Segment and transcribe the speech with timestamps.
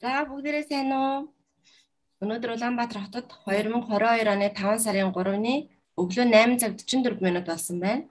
[0.00, 1.28] За бүгдээрээ сайн уу?
[2.24, 5.54] Өнөөдөр Улаанбаатар хотод 2022 оны 5 сарын 3-ны
[6.00, 8.08] өглөө 8 цаг 44 минут болсон байна.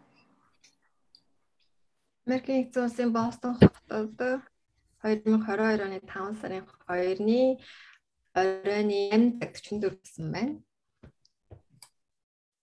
[2.30, 4.22] Америкийн нэгдсэн улсын Бостон хотод
[5.02, 7.58] 2022 оны 5 сарын 2-ны
[8.38, 10.54] оройн 8 цаг 44 болсон байна.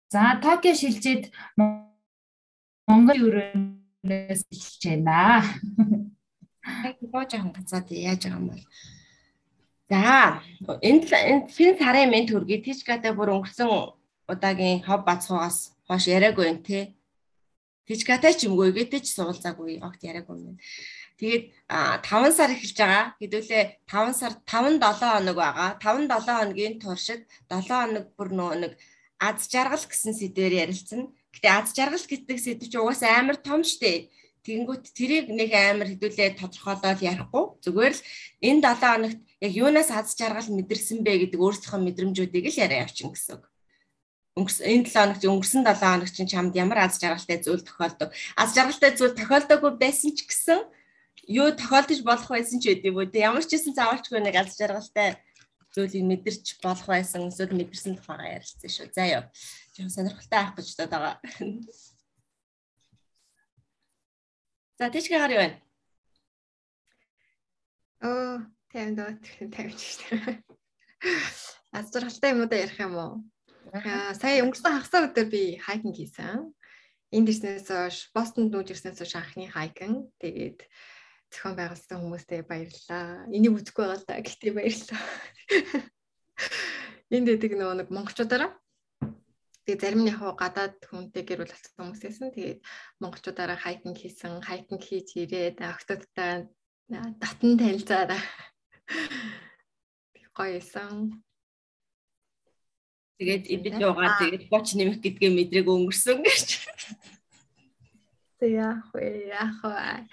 [0.06, 1.34] За Токио шилжээд
[2.86, 5.42] Монгол өрөөнөөс эхэлж байна.
[6.86, 8.62] Яг гоо жоохон гацаад яаж байгаа юм бол
[9.90, 10.42] За
[10.82, 13.70] энэ энэ сарын мен төргий Тичгатай бүр өнгөрсөн
[14.26, 16.94] удаагийн хов бацхугаас хойш яриаггүй юм те.
[17.86, 20.58] Тичгатай ч юмгүй гэдэг ч суулзаагүй огт яриаггүй юм.
[21.22, 21.44] Тэгээд
[22.02, 23.04] 5 сар эхэлж байгаа.
[23.22, 25.70] Хэдүүлээ 5 сар 5 7 хоног байгаа.
[25.78, 28.72] 5 7 хоногийн туршид 7 хоног бүр нөө нэг
[29.22, 31.14] аз жаргал гэсэн сэдвээр ярилцсан.
[31.30, 34.10] Гэтэ аз жаргал гэдэг сэдв чи угаасаа амар том штэ.
[34.44, 37.44] Тэгэнгүүт тэрийг нэг амар хэдүүлээ тодорхойлоод ярихгүй.
[37.64, 38.02] Зүгээр л
[38.44, 43.14] энэ 7 хоногт яг юунаас аз жаргал мэдэрсэн бэ гэдэг өөрсдийнхөө мэдрэмжүүдийг л яриа явчин
[43.14, 43.44] гэсэн үг.
[44.36, 48.12] Өнгөрсөн энэ 7 хоногт өнгөрсөн 7 хоног чинь чамд ямар аз жаргалтай зүйл тохиолдог.
[48.36, 50.60] Аз жаргалтай зүйл тохиолдоогүй байсан ч гэсэн
[51.30, 53.16] юу тохиолдож болох байсан ч үгүй үү.
[53.16, 55.16] Ямар ч гэсэн заавалчгүй нэг аз жаргалтай
[55.72, 58.92] зүйлийг мэдэрч болох байсан эсвэл мэдэрсэн тухайгаа ярилцсан шүү.
[58.92, 59.22] За ёо.
[59.72, 61.14] Жоо сонирхолтой авах гэж бодоод байгаа.
[64.78, 65.48] За тийчгээ гар юу вэ?
[68.76, 70.36] Оо, таймд таймч шүү.
[71.72, 73.12] Аз жаргалтай юмудаа ярих юм уу?
[73.72, 76.52] Аа, сая өнгөрсөн хагас өдөр би хайкинг хийсэн.
[77.08, 80.12] Энд ирснээс хойш Бостонд нүүж ирснээс хойш анхны хайкинг.
[80.20, 80.68] Тэгээд
[81.32, 83.24] зохион байгуулсан хүмүүстээ баярлалаа.
[83.32, 84.20] Энийг үзэхгүй байгаа л да.
[84.20, 85.02] Гэхдээ баярлалаа.
[87.16, 88.52] Энд дэдэг нөгөө нэг монголчуудаараа
[89.64, 92.28] Тэгээ зарим нь яг гадаад хүнтэй гэр бүл болсон хүмүүсээсэн.
[92.28, 92.60] Тэгээд
[93.00, 96.52] монголчуудаараа хайкинг хийсэн, хайкинг хийж ирээд октодтой
[97.18, 98.14] татан танилцаад
[100.36, 101.22] гоё исэн.
[103.16, 106.68] Тэгээд эбид яваа тэгээд боч нэмэх гэдгээ мэдрэг өнгөрсөн гэж.
[108.36, 109.32] Тэг яах вэ?
[109.32, 110.04] Яах вэ?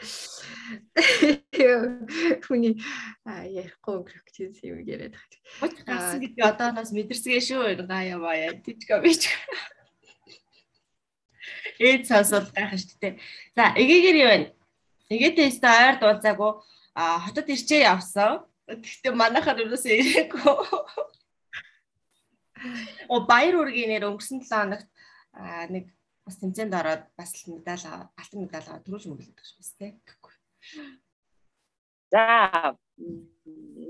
[2.48, 2.80] Хүний
[3.28, 5.60] ярихгүй өнгөрөх гэж юм яриад байгаа.
[5.60, 7.84] Боч гасан гэдэг одооноос мэдэрсгээ шүү.
[7.84, 8.56] Гаяа бая.
[8.64, 9.28] Тичка бич.
[11.84, 13.20] Эд сонсоод гайхах шүү дээ.
[13.60, 14.56] За, эгээгээр юу вэ?
[15.12, 16.52] Эгээтэй өстө ойр дуулзаагүй
[16.96, 18.48] а хотод ирчээ явсан.
[18.68, 20.44] Гэхдээ манайхаар ерөөсөө ирээгүй.
[23.12, 24.90] О баяр үргийн нэр өнгөрсөн 7 хоногт
[25.74, 25.92] нэг
[26.24, 30.34] бас тэмцээнд ороод бас медаль алтан медаль аваад төрүүлж мөглөдөг шүү дээ гэхгүй.
[32.14, 32.24] За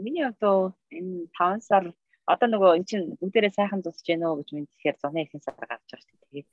[0.04, 1.94] миний одоо энэ 5 сар
[2.26, 5.86] одоо нөгөө эн чинь бүгдээрээ сайхан тусч гэнэ үү гэж мэдхээр зуны ихэнх сар гарч
[5.86, 6.30] байгаа шүү дээ.
[6.32, 6.50] Тэгээд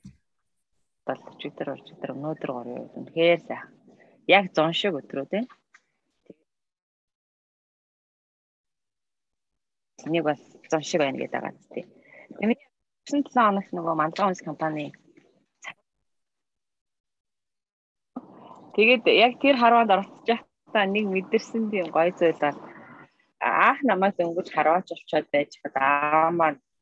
[1.07, 2.75] бол өчигдөр өчигдөр өнөөдөр горё.
[2.99, 3.71] Үнэхээр сайхан.
[4.27, 5.45] Яг зун шиг өдрөө тийм.
[10.05, 10.41] Нэг бас
[10.71, 11.87] зун шиг байна гэдэг байгаа тийм.
[12.39, 12.59] Миний
[13.09, 14.93] 7 хоногт нөгөө Мандраа үнс компани
[18.75, 22.57] Тэгээд яг тэр харванд оролцож байхдаа нэг мэдэрсэн тийм гоё зүйл бол
[23.41, 26.31] аах намайг дөнгөж харваач олцоод байж хад аа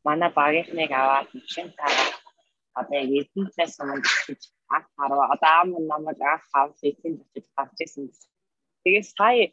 [0.05, 2.07] манай багийнхныг аваад машин тараа
[2.79, 4.41] одоо яг эзэнтээс өмнө гэж
[4.75, 8.05] аах харваа одоо аав намайг аах хав эзэнт очиж гарч ирсэн.
[8.83, 9.45] Тэгээд сая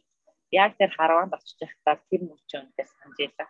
[0.62, 3.48] яг тэр харванд очиж байхдаа тэр мөчөө үнэхээр санаж байлаа.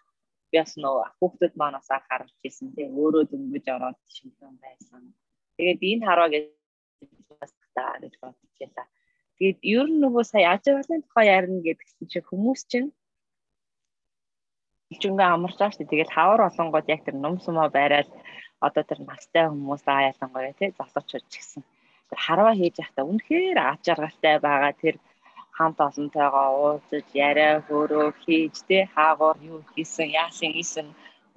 [0.51, 5.03] Би бас нөө хүүхдүүд бас харж ирсэн тийм өөрөө дөнгөж ороод шингэн байсан.
[5.57, 6.45] Тэгээд энэ харваа гэж
[7.41, 8.87] бас та гэж бодож байлаа.
[9.37, 12.89] Тэгээд ер нь нөгөө сая ажиглалын тухай ярина гэдгсэн чинь хүмүүс чинь
[14.93, 15.91] илчүнгээ амарч байгаа шүү.
[15.91, 18.09] Тэгээд хавар олонгод яг тэр нум сумаа байраад
[18.67, 21.63] одоо тэр настай хүмүүс аа ялангуяа тий залуучууд ч гэсэн
[22.09, 24.95] тэр харваа хийж явахдаа үнэхээр аж аргалтай байгаа тэр
[25.57, 30.87] хамт олонтойгоо уулзаж яриа хөөрөө хийж тий хаагуур юу хийсэн яасан хийсэн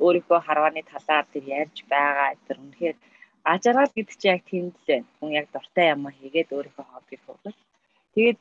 [0.03, 2.97] өөрийнхөө харвааны талаар тэр ярьж байгаа тэр үнэхээр
[3.53, 5.07] ажраад гэдэг чинь яг тэнд л байна.
[5.19, 7.57] Хүн яг дуртай юм хийгээд өөрийнхөө хоббиг хөвлөж.
[8.15, 8.39] Тэгээд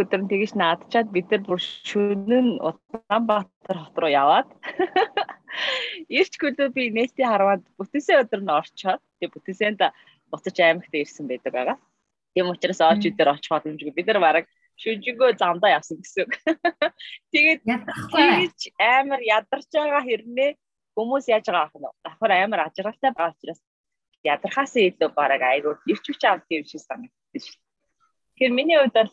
[0.00, 4.48] өдөр нь тэгэж наадчаад бид нар бүр шөнө нь Улаанбаатар хот руу яваад
[6.18, 9.80] Ирч клуб би нэтийн харваад бүтээсэн өдөр нь орчоод тэг бүтээсэнд
[10.30, 11.76] буцаж аймагт ирсэн байдаг байгаа.
[12.34, 13.92] Тийм учраас оож өдөр очих боломжгүй.
[13.94, 14.44] Бид нар бараг
[14.80, 16.32] шүжигөө замдаа явсан гэсэн үг.
[17.32, 20.50] Тэгээд тэгэж амар ядарч байгаа хэрнээ
[20.96, 23.60] хүмүүс яаж байгаа ах нь давхар амар ажралтай байгаа учраас
[24.24, 27.58] ядархаас илүү бараг айгүй ирчвч авд юм шиг санагдсан шүү.
[28.36, 29.12] Тэгэхээр миний хувьд бол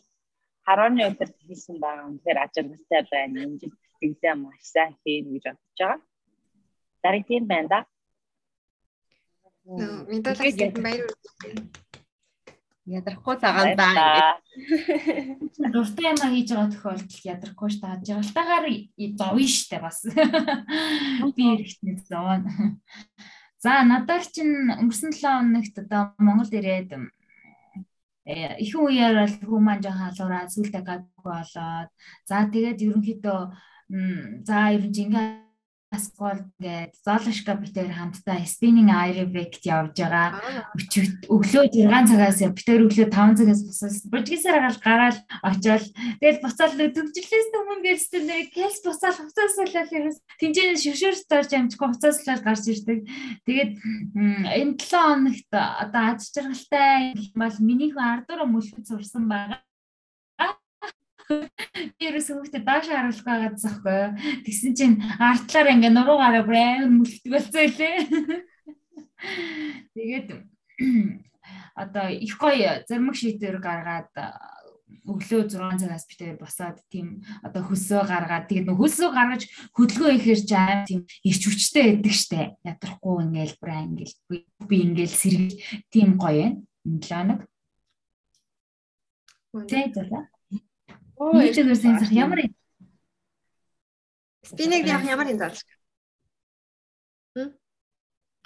[0.66, 3.44] харооны өдөр хийсэн байгаа үнээр ажиглалтай байна.
[3.44, 6.00] Эмжил сэтгэлдээ маш сайн хийн гэж бодож байгаа.
[7.02, 7.80] Дарыг тийм байна да.
[9.68, 11.08] Мэдээлэл баяр
[12.88, 15.72] Ядрахгүй цагаан даа ингээд.
[15.72, 18.66] Дуртай юм хийж байгаа тохиолдолд ядрахгүй ш та жаргалтаагаар
[19.20, 20.08] зовё штэ бас.
[21.36, 22.40] Би эрэхтний зовоо.
[23.60, 26.96] За надад чинь өнгөрсөн 7 хоногт одоо Монголд ирээд
[28.24, 31.90] э, ихэнх үеэр бол хүмүүс жоохон халуураа сүултээ гадаггүй болоод
[32.24, 33.40] за тэгээд ерөнхийдөө
[34.48, 35.47] за ер нь жингээ
[35.88, 40.36] Аскол гээд Золошка битээр хамтдаа spinning aerobic явж байгаа.
[41.32, 45.18] Өглөө 6 цагаас битээр өглөө 5 цагаас босоод бужигсаар гал гараал
[45.48, 45.84] очоод
[46.20, 52.44] тэгэл буцаал төгжлээс өмнө гэлстэй нэг кэлс буцаал хуцааслал ерөөс тэнцэн шүшүүрс дорж амжихгүй хуцааслал
[52.44, 52.98] гарч ирдэг.
[53.48, 53.72] Тэгээд
[54.60, 59.64] энэ 7 хоногт одоо аз жаргалтай юм бол миний хүн ардуура мөлхөд сурсан байгаа
[61.28, 64.00] Би ерөөсөө хүүхдэд доош харуулах байгаа захгүй.
[64.48, 67.96] Тэгсэн чинь артлаар ингээ нуруугаараа брэм мөлтөг болсон илээ.
[69.94, 70.28] Тэгээд
[71.82, 74.12] одоо их гоё зармаг шийдвэр гаргаад
[75.08, 79.42] өглөө 6 цагаас би тэр босоод тийм одоо хөсөө гаргаад тэгээд нөх хөсөө гаргаж
[79.76, 84.16] хөдөлгөөн ихээр ч аим тийм ирч хүчтэй байдаг штэ ядрахгүй ингээл бра ингээл
[84.68, 85.52] би ингээл сэргэж
[85.92, 87.40] тийм гоё юм 7 хоног.
[89.68, 90.28] Тэ зала.
[91.18, 92.46] Нийтлэг өрсөн зах ямар
[94.48, 95.60] Спинэг явах ямар юм заалж.
[97.34, 97.52] Хм?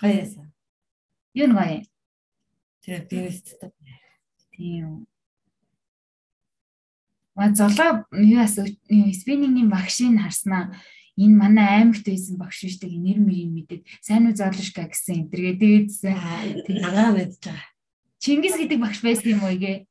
[0.01, 0.51] Гаяса.
[1.35, 1.81] Юу нэг гоё.
[2.83, 3.71] Тэр бивэсттэй.
[4.51, 5.07] Тийм.
[7.35, 10.75] Ма золоо юу ас спинингийн багшийг харснаа
[11.17, 15.31] энэ манай аймагт байсан багш шүү дээ нэр мэрийг мэдээд сайн уу зоолшка гэсэн энэ
[15.31, 16.17] тэргээ дээдсэн.
[16.67, 17.69] Тэр агаа мэдж байгаа.
[18.19, 19.87] Чингис гэдэг багш байсан юм уу гээ?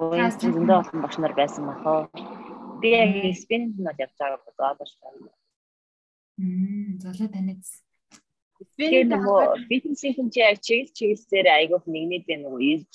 [0.00, 2.08] Уугийн зөндөө олон багш нар байсан бахаа.
[2.80, 3.12] Би яг
[3.42, 5.28] спиннэнд нь явж байгаа бодож байна.
[6.40, 7.64] Мм, золоо таньд.
[8.72, 12.92] Спиннэнд нөгөө бизнесийн чи яг чиглэл чиглэлээр айгуух нэгнээд байна нөгөө ирж.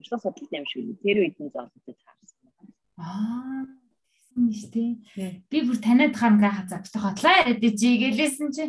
[0.00, 0.96] Өчтөн судлалт юм шүү.
[1.04, 2.48] Тэр үед нь зоолтой таарсан.
[2.96, 3.68] Аа,
[4.40, 5.44] нь шүү дээ.
[5.52, 8.64] Би бүр таньд хангаа хазаа бит хотлоо чи гэлээсэн чи.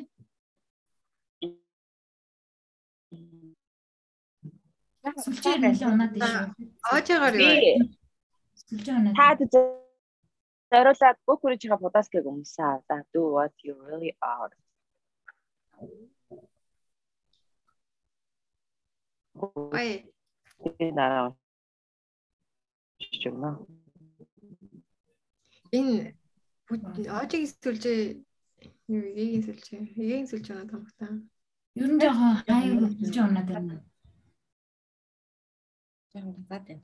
[5.05, 6.45] Сүлжээ нэлээ унаад шүү.
[6.89, 7.85] Оожгаар юу?
[8.65, 9.13] Сүлжээ унаад.
[9.13, 9.37] Та
[10.73, 12.81] зориулаад бүх хүрэж байгаа подкастыг өмсөө.
[12.89, 14.49] За do what you really are.
[19.37, 20.09] Ой.
[25.77, 26.17] Энэ
[27.13, 28.01] оожгийн сүлжээ
[28.89, 29.81] юу эгийн сүлжээ.
[30.01, 31.13] Эгийн сүлжээ унаад хамхтаа.
[31.77, 33.85] Ер нь жоохон хаяг сүлжээ унаад байна
[36.15, 36.83] жоохон газаад байна.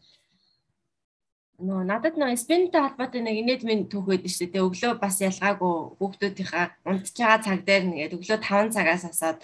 [1.62, 4.66] Нөө надад нөө спинтэй холбоотой нэг инээд минь түүхэд шүү дээ.
[4.66, 9.38] Өглөө бас ялгаагүй хүүхдүүдийнхаа унтж байгаа цаг дээр нэгээд өглөө 5 цагаас асаад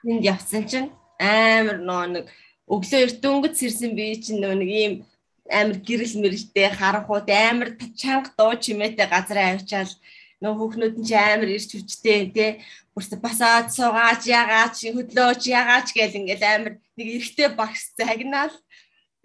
[0.00, 0.88] спинд явсан чинь
[1.20, 2.24] амар нөө нэг
[2.66, 4.94] өглөө эрт өнгөц сэрсэн би чинь нөө нэг ийм
[5.52, 7.68] амар гэрэл мэрэлтэй харанхууд амар
[8.00, 9.92] чанга дуу чимээтэй газар авчаал
[10.40, 12.50] нөө хүүхнүүд нь ч амар ирч хүчтэй тий
[12.96, 18.65] бүрс басаад суугаачягаач хөдлөөчягаач гэл ингээл амар нэг эргэтэй багш загнаал Тэг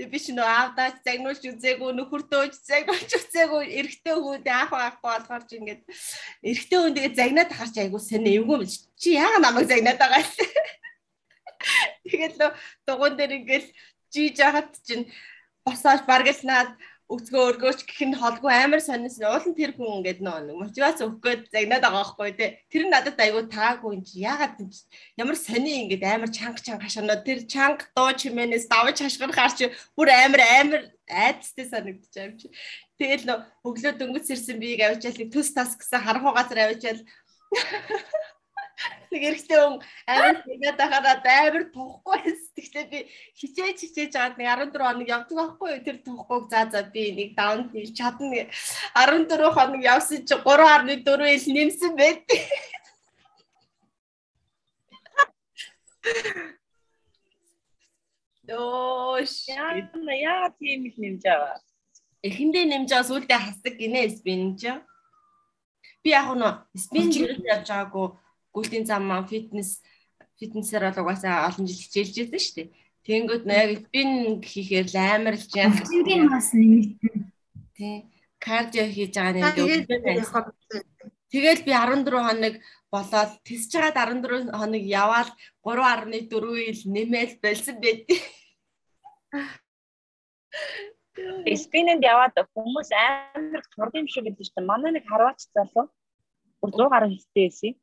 [0.10, 5.56] би ч нөө аавдаач загнуулж үзээгүй нөхөртөөж загнуулж үзээгүй эрэгтэй хүүд аах аахгүй болохоор чи
[5.60, 5.82] ингээд
[6.50, 8.66] эрэгтэй хүн тэгээ загнаад ахарч айгуу сони эвгүй
[8.98, 10.32] чи яага намайг загнаад байгаа юм
[12.10, 12.56] тэгээд л
[12.88, 13.68] дугуун дээр ингээд
[14.14, 15.06] жиж яхад чинь
[15.66, 16.72] босоож баргалнаад
[17.12, 21.42] өцгөө өргөөч гэх нь холгүй амар сонирс уулын тэр хүн ингээд нөө мотивац өгөх гээд
[21.52, 22.50] загнаад байгаа байхгүй тий.
[22.72, 24.56] Тэр нь надад айгүй таагүй юм чи ягаад
[25.20, 29.60] ямар сони ингээд амар чанга чанга хашаанаа тэр чанга дуу чимээнээс давж хашгирах харч
[29.96, 32.48] бүр амар амар айдстай санагдчих юм чи.
[32.96, 37.02] Тэгэл нөө өглөө дөнгөж сэрсэн биеийг авчаал төс тас гэсэн харанхуй газар авчаал
[39.12, 43.00] Нэг эрэгтэй хүн амар тэгээд ахараа амар тухгүй сэтгэлээ би
[43.36, 45.84] хичээж хичээж аваад нэг 14 хоног явдаг байхгүй юу?
[45.84, 48.48] Тэр тухгүйг за за би нэг даун хийж чадна.
[48.96, 52.24] 14 хоног явсан чи 3.4 ил нэмсэн байт.
[58.48, 61.60] Доош яа тийм их нэмж аваа.
[62.24, 64.72] Эхэндээ нэмж аваа сүулдэ хасдаг гинэ спин ч.
[66.02, 66.48] Би яг нь
[66.80, 68.21] спин жирэл явж байгаагүй
[68.54, 69.82] гүйлтийн зам маань фитнес
[70.40, 72.70] фитнесээр бол угаасаа олон жил хичээлж байсан шүү дээ.
[73.06, 75.74] Тэнгүүд яг спин хийхээр л амарлж яа.
[75.74, 77.16] Спингийн бас нэмэгдэн.
[77.78, 77.98] Тий.
[78.42, 80.22] Кардио хийж байгаа нэг
[81.32, 82.56] Тэгэл би 14 хоног
[82.92, 85.30] болоод тисж хагаад 14 хоног яваал
[85.64, 88.04] 3.4 ил нэмэл болсон байд.
[91.64, 95.88] Спинэнд яваад хүмүүс амар турд юм шиг гэдэг чинь манай нэг харваач залуу
[96.60, 97.74] бүр 100 гаруй хэвтэй байсан.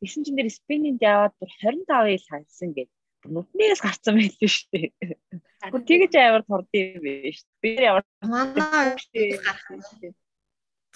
[0.00, 2.90] Тэгсэн чинь тэр спиннинг яваад бүр 25 ил хайлсан гэд.
[3.28, 4.88] нүднээс гарсан байлгүй шүү дээ.
[5.72, 7.44] Гүр тэгэж амар турдсан юм биш.
[7.60, 8.96] Би ямар манай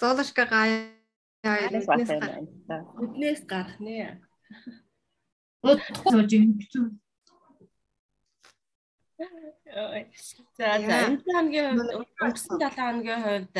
[0.01, 0.89] зоолошка гая
[2.97, 4.17] нүднээс гарах нэ.
[5.61, 6.85] Өдөр жин хэцүү.
[10.57, 13.55] За за энэ хоногийн өнгөрсөн 7 хоногийн хувьд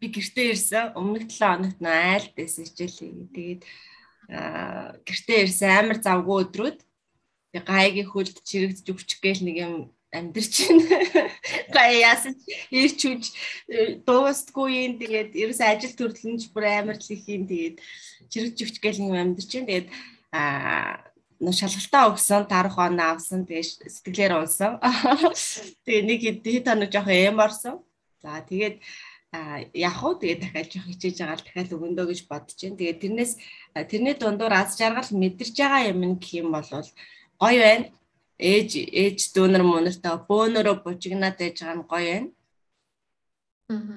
[0.00, 0.96] би гэртээ ирсэн.
[0.96, 3.28] Өмнөх 7 хоногт нөө айлд байсан хичээлээ.
[3.36, 3.62] Тэгээд
[4.28, 6.78] гэртээ ирсэн амар завгүй өдрүүд.
[7.52, 9.74] Гайгийн хөлд чирэгдэж өвчих гээл нэг юм
[10.12, 11.30] амьдрч байна.
[11.74, 12.36] Гай яасан
[12.72, 13.24] ирч үж
[14.06, 14.92] дуустгүй юм.
[15.00, 17.44] Тэгээд ерөөс ажил төрлөнж бүр амар л их юм.
[17.48, 17.76] Тэгээд
[18.32, 19.68] чирэгж өвчих гээл нэг амьдрч байна.
[19.68, 19.88] Тэгээд
[20.32, 21.12] аа
[21.50, 24.78] шалгалтаа өгсөн, тарах оноо авсан, тэгээ сэтгэлээр унсан.
[25.84, 27.82] Тэгээ нэг хэд хоног жоохон эм орсон.
[28.22, 28.78] За тэгээд
[29.32, 32.76] яг уу тэгээ дахиад жоох хичээж байгаа л дахиад өгөндөө гэж бодож байна.
[32.76, 33.32] Тэгээ тэрнээс
[33.88, 37.88] тэрний дундуур аз жаргал мэдэрч байгаа юм гэх юм бол гоё байна.
[38.36, 42.28] Ээж ээж дүүнер мөнөртөө бөөнөрөө бужигнаад байж байгаа нь гоё байна.
[43.72, 43.96] Аа.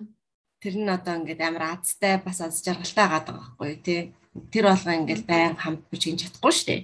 [0.64, 4.02] Тэр нь одоо ингээд амар азтай бас аз жаргалтай байгаа байхгүй тий.
[4.56, 6.82] Тэр болгоо ингээд байн хамт бужигнж чадахгүй шүү дээ.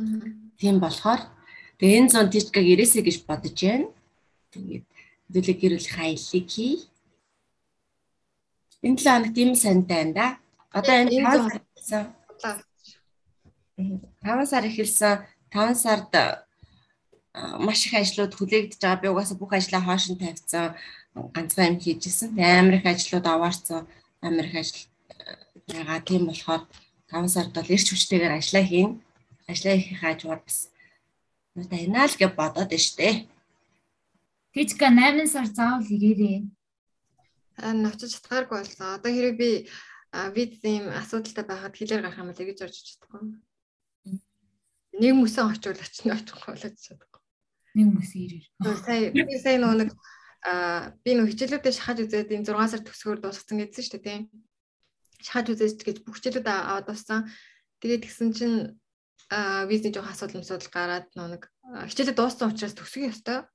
[0.00, 0.32] Аа.
[0.56, 1.20] Тийм болохоор
[1.76, 3.92] тэгээ энэ зон тийчгэг ирээсэй гэж бодож байна.
[4.56, 4.84] Тэгээд
[5.28, 6.74] хэдүүлээ гэр бүлийн хаяллыг хий.
[8.84, 10.26] Энэ 7 хоногт ийм сантай байна да.
[10.78, 12.04] Одоо энэ 5 сар эхэлсэн.
[14.20, 15.14] 5 сар эхэлсэн.
[15.50, 16.12] 5 сард
[17.64, 19.00] маш их ажлууд хүлээгдэж байгаа.
[19.02, 20.76] Би угаасаа бүх ажлаа хоош нь тавьсан.
[21.34, 22.36] Ганцхан юм хийжсэн.
[22.36, 23.88] Амар их ажлууд аваарсан.
[24.20, 24.84] Амар их ажил
[25.68, 26.00] байгаа.
[26.04, 26.62] Тийм болохоор
[27.08, 28.90] 5 сард бол эрч хүчтэйгээр ажиллаа хийн.
[29.48, 30.58] Ажиллаа хийх хажуугаар бас
[31.56, 33.24] надаа энаа л гэж бодоод штэ.
[34.52, 36.38] Тэжка 8 сар заавал ирээрээ
[37.58, 38.98] навчиж чадхааргүй болсон.
[38.98, 39.50] Одоо хэрэг би
[40.34, 43.22] виз ийм асуудалтай байхад хэлээр гарах юм бол гэж орж чадахгүй.
[44.94, 47.22] Нэг мөсөн очивол очно очихгүй болоод чадахгүй.
[47.74, 48.46] Нэг мөс ирээр.
[48.86, 49.90] Сая би сая нэг
[50.44, 54.22] а би нөх хичээлүүдээ шахаж үзээд энэ 6 сар төгсгөр дуусгасан гэдсэн шүү дээ тийм.
[55.24, 57.32] Шахаж үзээж гэж бүх хичээлүүд аваад дууссан.
[57.80, 58.58] Тэгээд тэгсэн чинь
[59.32, 61.48] а визний жоох асуудал асуудал гараад нэг
[61.88, 63.48] хичээлээ дууссан учраас төгсгөх ёстой.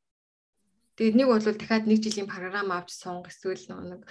[0.99, 4.03] Тэгээд нэг бол дахиад нэг жилийн програм авч сунг эсвэл нэг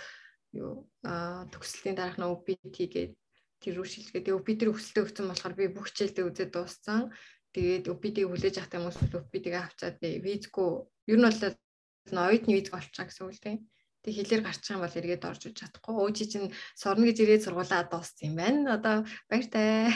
[0.57, 3.13] юу төгсөлтийн дараах нь OPT гээд
[3.61, 4.25] тэр рүү шилжгээ.
[4.25, 7.13] Тэгээд OPT рүү өсөлтөө өгсөн болохоор би бүх хичээлдээ үзээд дууссан.
[7.53, 10.71] Тэгээд OPT-г хүлээж авах юм уу OPT-г авчаад визгүй
[11.13, 13.59] ер нь бол оюутны виз болчихаа гэсэн үг тийм.
[14.01, 15.93] Тэг хэлээр гарчих юм бол эргээд орж иж чадахгүй.
[15.93, 18.81] Өөчи чинь сурна гэж ирээд сургуулаа дууссан юм байна.
[18.81, 19.93] Одоо баяртай.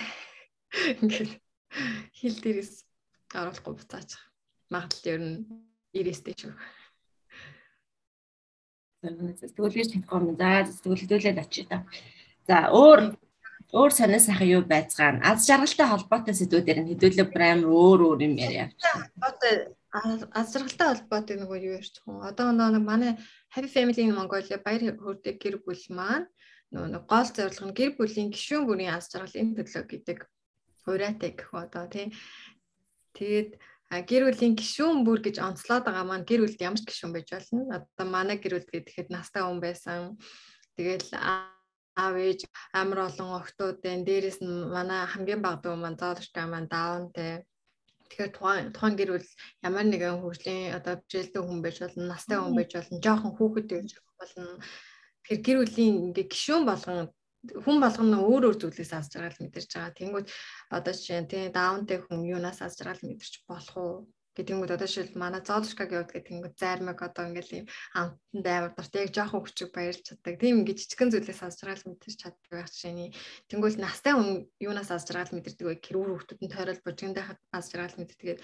[1.00, 1.40] Ингээд
[2.20, 2.84] хэл дээрээс
[3.32, 4.20] оруулахгүй буцаачих.
[4.68, 5.38] Магадлал ер нь
[5.96, 6.52] ирээстэй ч
[9.02, 10.36] үг сэтгэлгээс танихгүй юм.
[10.38, 11.84] За хөдлөлөд очие та.
[12.46, 13.18] За өөр
[13.72, 15.24] өөр сонир сайхан юу байцгаана.
[15.24, 18.68] Аз жаргалтай холбоотой сэдвүүдээр нь хэдүүлээ прайм өөр өөр юм яриа.
[19.18, 22.30] Одоо аз жаргалтай холбоотой нөгөө юу ярьж байгаа.
[22.30, 23.12] Одоо нэг манай
[23.48, 26.28] Happy Family in Mongolia баяр хөөртэй гэр бүл маань
[26.72, 30.18] нөгөө гол зорилго нь гэр бүлийн гишүүн бүрийн аз жаргалын төлөө гэдэг
[30.84, 32.12] хуурайтай гэх одоо тий.
[33.16, 33.56] Тэгээд
[34.00, 37.60] гэр бүлийн гишүүн бүр гэж онцлоод байгаа маань гэр бүлд ямар ч гишүүн байж болно.
[37.76, 40.16] Одоо манай гэр бүл гэхэд настай хүн байсан.
[40.80, 44.06] Тэгэл аав ээж амар олон охтууд байна.
[44.08, 47.44] Дээрээс нь манай хамгийн бага дүү маань зоолчтой маань даунтэй.
[48.08, 49.28] Тэгэхээр тухайн тухайн гэр бүл
[49.60, 53.90] ямар нэгэн хөгжлийн одоо бижэлдэг хүн байж болно, настай хүн байж болно, жоохон хүүхэд байж
[54.16, 54.56] болно.
[55.20, 59.98] Тэгэхээр гэр бүлийн ингээ гишүүн болгон хүн болгоно өөр өөр зүйлээс аз жаргал мэдэрч байгаа.
[59.98, 60.26] Тэнгүүд
[60.76, 63.94] одоо жишээ нь тий даунтэй хүн юунаас аз жаргал мэдэрч болох уу?
[64.32, 67.66] Гэтэнгүүд одоо жишээл манай зоолшкаг яваад гэх тэнгүүд зайрмаг одоо ингээл юм
[67.98, 70.40] амтанд амар дурт яг жоохон хүчиг баярлж чаддаг.
[70.40, 73.10] Тийм ингээд жижигэн зүйлээс аз жаргал мэдэрч чаддаг байх жишээний.
[73.50, 75.84] Тэнгүүд настай хүн юунаас аз жаргал мэдэрдэг вэ?
[75.84, 78.40] Хэрүүр хүүхдүүд нь тойрол божиндаа аз жаргал мэдэрдэг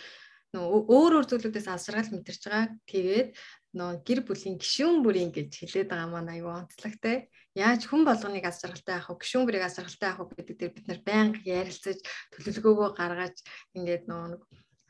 [0.53, 2.69] нөө өөр өөр зүйлүүдээс аз жаргал мэдэрч байгаа.
[2.89, 3.29] Тэгээд
[3.77, 7.29] нөө гэр бүлийн гишүүн бүрийн гэж хэлээд байгаа маань аюу онцлогтой.
[7.59, 9.23] Яаж хүн болгоныг аз жаргалтай авах вэ?
[9.27, 11.99] Гишүүн бүрийг аз жаргалтай авах гэдэг дээр бид нар байнга ярилцаж
[12.31, 13.37] төлөвлөгөөгөө гаргаж
[13.75, 14.43] ингээд нэг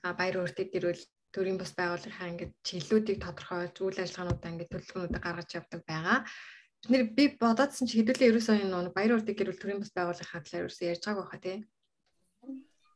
[0.05, 5.81] баяр хөөртэй гэрүүл төрийн бас байгууллагынхаа ингээд чиглэлүүдийг тодорхойлж үйл ажиллагаануудаа ингээд төлөвлөгөөнүүдээ гаргаж явдаг
[5.89, 6.19] байгаа.
[6.85, 10.45] Бид нэр би бодоодсэн чи хэдүүлээ ерөөсөө энэ нөө баяр хөөртэй гэрүүл төрийн бас байгууллагынхаа
[10.45, 11.59] талаар ерөөсөө ярьж байгааг байхаа тий.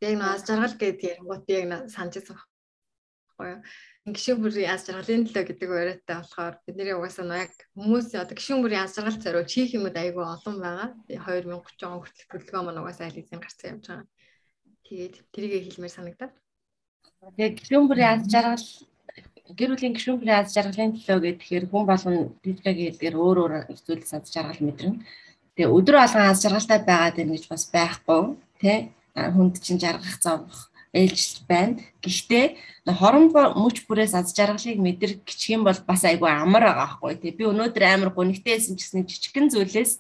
[0.04, 2.36] Яг нөө аз жаргал гэдэг ярингууд яг санаж байсан
[3.32, 3.60] байхгүй юу.
[4.12, 8.62] Гişүүн бүрийн аз жаргалын төлөө гэдэг яриатай болохоор бидний угаасаа нь яг хүмүүс одоо гişүүн
[8.62, 10.88] бүрийн аз жаргал зориулж хийх юмуд айгүй олон байгаа.
[11.08, 14.08] 2030 он хүртэл төлөвлөгөө маань угаасаа аль хэзээ гарсан явж байгаа.
[14.86, 16.32] Тэгээд тэрийг хэлмээр санагдаад.
[17.36, 18.66] Тэгээд гişүүн бүрийн аз жаргал
[19.58, 23.54] гэр бүлийн гишүүн бүрийн аз жаргалын төлөө гэхээр хүн болгон дижитал хэлээр өөр өөр
[23.86, 25.02] зүйлс аз жаргал мэдэрнэ.
[25.54, 28.22] Тэгээ өдөр болгон аз жаргалтай байгаад байна гэж бас байхгүй
[28.60, 28.78] тий.
[29.12, 31.80] Хүнд чинь жаргах зовх ээлжилт байна.
[32.04, 32.46] Гэхдээ
[32.92, 37.32] хорон мөч бүрээс аз жаргалыг мэдэр гिचгэн бол бас айгүй амар байгаа байхгүй тий.
[37.32, 39.92] Би өнөөдөр амар гонигтэйсэн ч гэсэн жижигхэн зүйлээс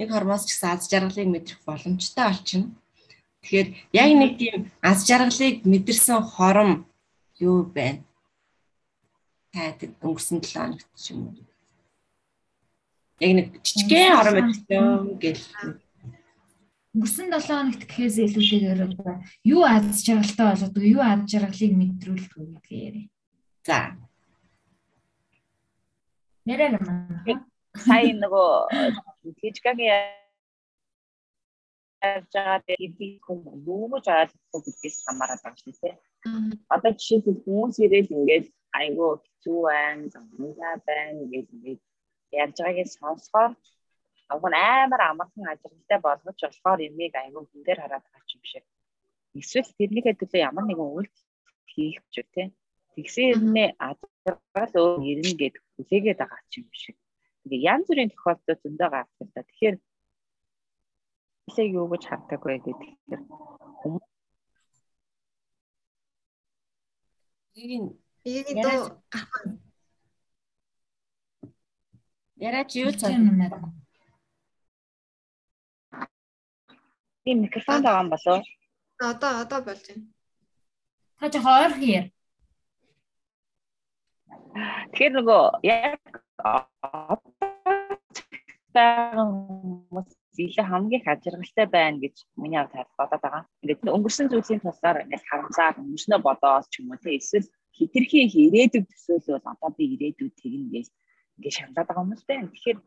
[0.00, 2.72] нэг хормоос ч гэсэн аз жаргалыг мэдрэх боломжтой болчихно.
[3.44, 6.88] Тэгэхээр яг нэг тийм аз жаргалыг мэдэрсэн хором
[7.36, 8.00] юу байна?
[9.52, 11.44] Таад өнгөрсөн 7 хоногт ч юм уу.
[13.20, 14.86] Яг нэг жижигхэн хором мэдсэн
[15.20, 15.44] гэл
[16.92, 18.80] өнгөрсөн 7 хоногт гэхээс илүүтэйгээр
[19.54, 23.08] юу аз жаргалтай болоод юу аз жаргалыг мэдрүүлдэг гэдгээ яриа.
[23.66, 23.78] За.
[26.44, 26.84] Нэрээ юм.
[27.72, 28.50] Сая нөгөө
[29.40, 30.20] физикагийн
[32.02, 35.96] яаж байгаа гэдэг хүн юу гэж ойлгохгүй гэдгээс хамаарат байна шүү дээ.
[36.74, 38.46] Одоо жишээлбэл хүмүүс ирээд ингээд
[38.80, 41.80] айгүй хэцүү байна, замнаа байна гэж ингээд
[42.42, 43.52] ярьж байгааг сонсохоор
[44.36, 48.64] Уг нь амар амархан ажиглалтай болгож болохоор юмыг аягүй хүн дээр хараад байгаа юм шиг.
[49.40, 51.26] Эсвэл тэрнийхээ төлөө ямар нэгэн үйлдэл
[51.72, 52.42] хийх ч үү те.
[52.94, 56.96] Тэгсэн юмнээ ажиглал өөр ирнэ гэд хүлээгээд байгаа юм шиг.
[57.42, 59.40] Тэгээ янз бүрийн тохиолдол зөндөө гардаг та.
[59.48, 59.76] Тэгэхээр
[61.48, 63.20] хэлээ юу гэж хардаг вэ гэдэг.
[67.52, 67.84] Тэгэхээр ийм
[68.24, 68.80] ийм доо
[72.48, 73.14] Яраач юу цаа
[77.24, 78.42] Тийм микрофон байгаа юм болов уу?
[79.10, 80.04] Одоо одоо болж байна.
[81.18, 82.00] Та жоо хойр хийе.
[84.90, 86.00] Тэгэхээр нөгөө яг
[88.74, 93.44] хүмүүс зилээ хамгийн хажиргалтай байна гэж миний хувьд бодоод байгаа.
[93.62, 98.86] Ингээд өнгөрсөн зүйлсийн туслаар ингээд харамсаад өмнөснөө бодоод ч юм уу тий эсвэл хитрхи ирээдүйд
[98.90, 100.86] төсөөлөл одоо би ирээдүйд тэгнэ гэж
[101.36, 102.40] ингээд шаналаад байгаа юм л дээ.
[102.50, 102.78] Тэгэхээр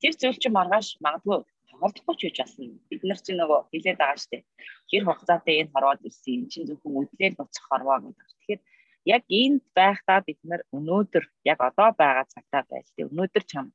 [0.00, 1.38] тэр зүйл чинь маргааш магадгүй
[1.80, 2.72] тоглохгүй ч гэж асна.
[2.90, 4.42] Бид нар чинь нөгөө хэлээд байгаа дээ.
[4.90, 8.26] Хэр хугацаатай энэ хорвоод ирсэн юм чинь зөвхөн үдлээр буцах хорвоо гэдэг.
[8.26, 8.60] Тэгэхээр
[9.14, 13.08] яг энд байхдаа бид нар өнөөдөр яг одоо байгаа цагтаа байж тээ.
[13.10, 13.66] Өнөөдөр чам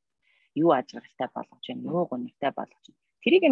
[0.61, 3.01] юу ажиглалтай болгож байна, юу гонигтай болгож байна.
[3.23, 3.43] Тэрийг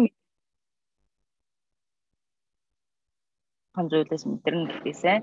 [3.74, 5.18] хан зүйлээс мэдэрнэ гэхээсээ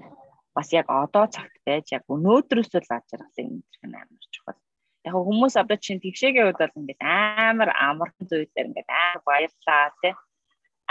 [0.55, 4.57] бас яг одоо цагт байж яг өнөөдрөөсөө л ажиглалыг мэдэрх нь амар чухал
[5.07, 10.13] яг хүмүүс одоо чинь тэгшээгийн үед бол ингээд амар амархан зүйлээр ингээд амар баярлаа тий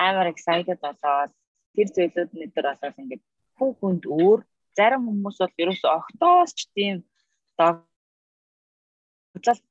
[0.07, 1.31] амар excited болоод
[1.75, 3.23] тэр зүйлүүд нэтер болоод ингээд
[3.57, 4.41] хүн хүнд өөр
[4.77, 6.97] зарим хүмүүс бол ерөөсөө октоос ч тийм
[7.59, 7.91] догтлол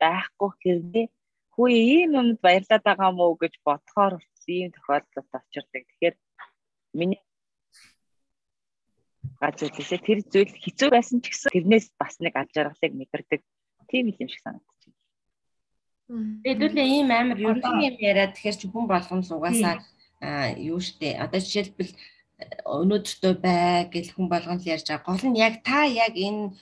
[0.01, 1.07] байхгүй хэрнээ
[1.53, 4.13] хүү ийм юмд баярлаад байгаа мó гэж бодохоор
[4.47, 5.83] ийм тохиолдолд очирдаг.
[5.87, 6.15] Тэгэхээр
[6.99, 7.21] миний
[9.41, 13.41] гажуулсаа тэр зүйл хэцүү байсан ч гэсэн тэрнээс бас нэг аж аргалыг мэдэрдэг
[13.89, 16.41] Тийм юм шиг санагдаж байна.
[16.45, 19.75] Хэдүүлээ ийм амар ерөнхий юм яриад тэгэхээр ч хүн болгоно угаасаа
[20.61, 21.17] юу штэ.
[21.23, 21.93] Одоо жишээлбэл
[22.65, 25.07] өнөөдөртөө бай гэл хүн болгоно л ярьж байгаа.
[25.07, 26.53] Гол нь яг та яг энэ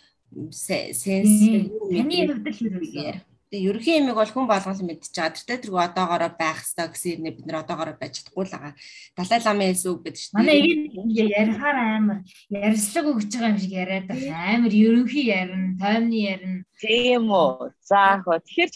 [0.52, 5.46] сенс таны хувьд л хэрэг Тэгээ ерөнхий ямиг бол хүн болгон мэдчихэж байгаа.
[5.46, 8.74] Тэр тэргүй одоогоороо байх хэрэгтэй гэсэн юм бид нар одоогоороо байж чадахгүй л байгаа.
[9.14, 10.34] Далай ламын хэлс үг гэдэг чинь.
[10.34, 14.58] Манай ингэ ярихаар амар ярьслаг өгч байгаа юм шиг яриад байгаа.
[14.58, 16.66] Амар ерөнхий ярина, тоймны ярина.
[16.82, 17.70] Тийм үү.
[17.86, 18.74] За хөө тэгэхээр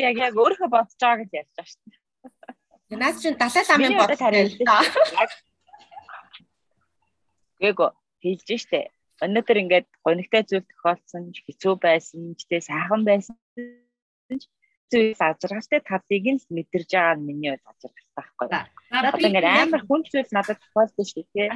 [0.00, 2.00] яг яг өөрөө бодож байгаа гэж ярьж байгаа шүү дээ.
[3.04, 4.80] Наад чинь далай ламын бодол хариултаа.
[7.60, 7.90] Гээгөө
[8.24, 8.88] хэлж штэ
[9.22, 13.38] өнөөдөр ингээд гонигтай зүйл тохиолдсон ч хэцүү байсан ч тэ сайхан байсан
[14.26, 14.42] ч
[14.90, 18.48] зүйл ажиргалтай талыг нь мэдэрж байгаа нь миний хувьд ажиргалтай байхгүй.
[18.90, 21.50] Одоо ингээд амар хүн зүйл надад тохиолдсон шүү дээ.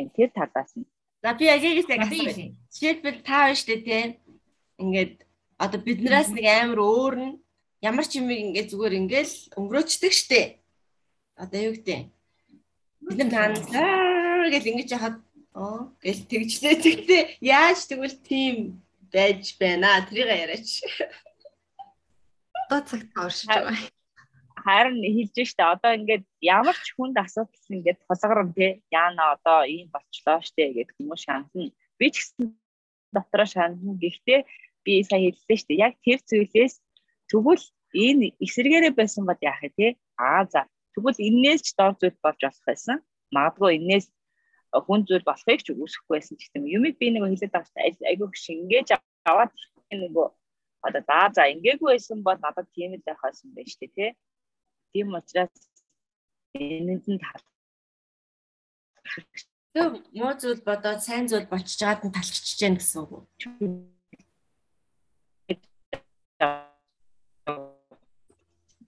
[0.00, 0.88] Энэ тэр талаас нь.
[1.22, 2.32] За би агигээс яг асууя.
[2.72, 4.04] Жишээлбэл та байна шүү дээ тий.
[4.80, 5.14] Ингээд
[5.60, 7.34] одоо биднээс нэг амар өөр нь
[7.84, 10.40] ямар ч юм ингээд зүгээр ингээл өнгөрөөчдөг штэ.
[11.36, 12.08] Одоо юу гэдэг.
[13.04, 15.16] Бид нар таанаа гэж ингэж яхад
[15.60, 16.74] Оо гэл тэгжлээ.
[16.80, 18.80] Тэгтээ яаж тэгвэл тийм
[19.12, 20.00] байж байна.
[20.08, 20.80] Тэрийг яриач.
[22.64, 23.76] Одоо цагт оршиж байгаа.
[24.64, 28.80] Харин хэлж штэ одоо ингээд ямар ч хүнд асуудал ингээд тулгарна тий.
[28.88, 31.76] Яана одоо ийм болчлоо штэ гэдэг хүмүүс шанална.
[32.00, 32.56] Би ч гэсэн
[33.12, 34.00] дотроо шанална.
[34.00, 34.40] Гэхдээ
[34.84, 35.76] би сая хэллээ штэ.
[35.76, 36.74] Яг тэр зүйлээс
[37.28, 39.90] тэгвэл энэ эсэргээрээ байсан бод яах вэ тий?
[40.16, 40.64] Аа за.
[40.96, 42.96] Тэгвэл энээс ч дор зүйл болж болох байсан.
[43.28, 44.08] Магадгүй энээс
[44.86, 48.28] хүн зүйл болохыг ч үүсэхгүй байсан ч гэдэм юмыг би нэг хэлээд байгаа шүү айгүй
[48.46, 48.88] шингээж
[49.26, 49.50] аваад
[49.90, 50.28] нөгөө
[50.86, 54.10] одоо за за ингээгүй байсан бол надад тийм л байх байсан байж тээ тий.
[54.92, 55.52] Тийм учраас
[56.54, 57.44] энэнд нь тал.
[60.18, 63.26] Муу зүйл бодоод сайн зүйл болчихж байгаад нь талчиж гэн гэсэн үг.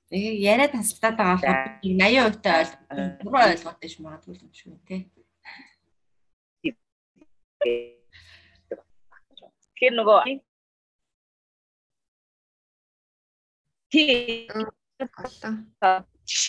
[0.08, 2.82] Тэгээ яриа тасалдаад байгаа болохоор 80% таа ойлгох.
[3.24, 5.00] Буруу ойлгоод биш магадгүй юм шүү тий.
[9.72, 10.20] Тэгэхээр нөгөө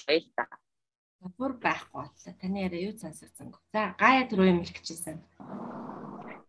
[0.08, 0.58] баялаа.
[1.38, 2.34] Бүр байхгүй боллоо.
[2.42, 3.56] Таны яриа юу сонсогдсон.
[3.74, 5.18] За гаяа түрүү юм хэлчихсэн.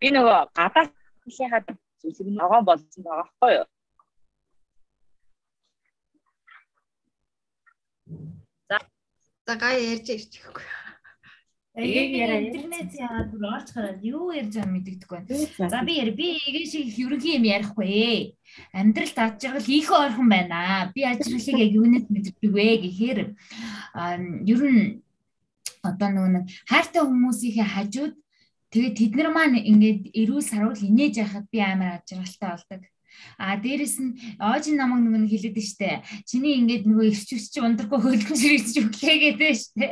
[0.01, 0.91] Би нөгөө гадаа
[1.23, 1.67] хэлхийхад
[2.03, 3.67] зүйлийг ногоон болсон байгаа байхгүй юу?
[9.47, 10.65] За гай ярьж ирчихгүй.
[11.75, 15.71] Интернет яагаад бүр орж гараад юу ярьж байгааг мэддэггүй байна.
[15.75, 18.39] За би яри би игээ шиг ерөнхий юм ярихгүй.
[18.71, 20.93] Амьдралд аж жаргал их ойрхон байна.
[20.95, 25.03] Би аж жаргалыг яг юунаас мэддэг вэ гэхээр ер нь
[25.83, 28.15] одоо нөгөө хайртай хүмүүсийнхээ хажууд
[28.71, 32.83] тэгээд тэд нар маань ингээд эрүүл сарвал инээж яхад би амар аж жаргалтай болдог.
[33.35, 36.07] А дээрэс нь оож намайг нөгөө нэг хэлээд штэ.
[36.23, 39.87] Чиний ингээд нөгөө ирчвч чи ундрахгүй хөлбөмж ирж өглөө гэдэг штэ.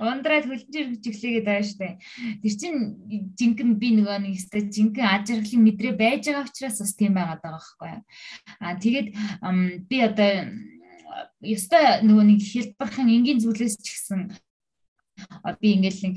[0.00, 1.88] Ундраад хөлбөмж ирж өглөөгээд байгаа штэ.
[2.42, 2.74] Тэр чин
[3.38, 7.42] жинхэнэ би нөгөө нэг өстэй жинхэнэ аж аргалын мэдрээ байж байгаа учраас бас тийм байгаад
[7.42, 7.92] байгаа байхгүй.
[8.60, 9.08] А тэгээд
[9.90, 10.32] би одоо
[11.42, 14.20] ёстой нөгөө нэг хэлбэрхэн энгийн зүйлээс ч гэсэн
[15.60, 16.16] би ингээл нэг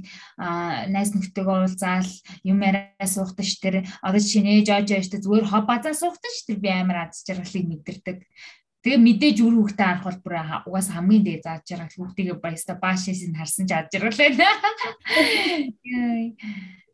[0.93, 2.09] найз нөхдөөгөө уулзаал
[2.47, 6.59] юм яриа суухдаа ш тэр одоо шинэ жож яаштай зүгээр хоб базаа суухдаа ш тэр
[6.63, 8.17] би амар аз жаргалыг мэдэрдэг.
[8.83, 10.35] Тэгээ мэдээж үр хөвгтэй харах бол бүр
[10.67, 14.43] угаас хамгийн дээд зааж жаргал хүүхдийгээ баяста баашээс нь харсан ч аз жаргал байна.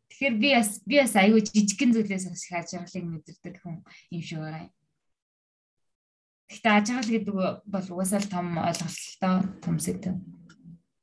[0.06, 3.82] Тэгэхээр би бас би бас аюу жижигхэн зүйлээс бас их аз жаргалыг мэдэрдэг хүн
[4.14, 4.74] юм шиг байгаа юм.
[6.46, 7.34] Гэхдээ аз жаргал гэдэг
[7.66, 10.04] бол угаасаа л том ойлголттой төмсөд.